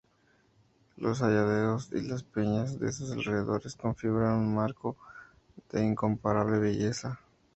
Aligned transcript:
Los 0.97 1.21
hayedos 1.21 1.91
y 1.91 2.01
las 2.01 2.23
peñas 2.23 2.79
de 2.79 2.91
sus 2.91 3.11
alrededores 3.11 3.75
configuran 3.75 4.33
un 4.39 4.55
marco 4.55 4.97
de 5.71 5.85
incomparable 5.85 6.57
belleza. 6.57 7.19